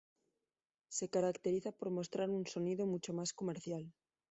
[0.89, 3.93] Se caracteriza por mostrar un sonido mucho más comercial.